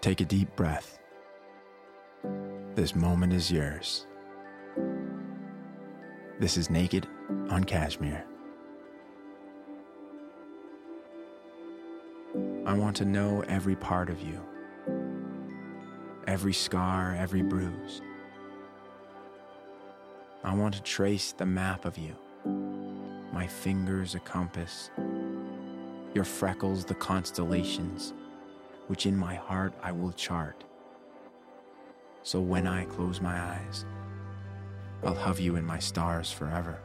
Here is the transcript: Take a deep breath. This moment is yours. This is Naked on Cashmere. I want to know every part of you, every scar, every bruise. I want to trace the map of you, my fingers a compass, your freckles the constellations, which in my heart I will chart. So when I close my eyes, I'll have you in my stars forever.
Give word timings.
Take 0.00 0.20
a 0.20 0.24
deep 0.24 0.54
breath. 0.54 1.00
This 2.76 2.94
moment 2.94 3.32
is 3.32 3.50
yours. 3.50 4.06
This 6.38 6.56
is 6.56 6.70
Naked 6.70 7.08
on 7.50 7.64
Cashmere. 7.64 8.24
I 12.64 12.74
want 12.74 12.94
to 12.98 13.04
know 13.04 13.42
every 13.48 13.74
part 13.74 14.08
of 14.08 14.20
you, 14.22 14.40
every 16.28 16.52
scar, 16.52 17.16
every 17.18 17.42
bruise. 17.42 18.00
I 20.44 20.54
want 20.54 20.74
to 20.74 20.82
trace 20.82 21.32
the 21.32 21.46
map 21.46 21.84
of 21.84 21.98
you, 21.98 22.14
my 23.32 23.48
fingers 23.48 24.14
a 24.14 24.20
compass, 24.20 24.92
your 26.14 26.24
freckles 26.24 26.84
the 26.84 26.94
constellations, 26.94 28.12
which 28.88 29.06
in 29.06 29.16
my 29.16 29.34
heart 29.36 29.72
I 29.82 29.92
will 29.92 30.12
chart. 30.12 30.64
So 32.22 32.40
when 32.40 32.66
I 32.66 32.84
close 32.84 33.20
my 33.20 33.38
eyes, 33.40 33.86
I'll 35.04 35.14
have 35.14 35.40
you 35.40 35.56
in 35.56 35.64
my 35.64 35.78
stars 35.78 36.32
forever. 36.32 36.80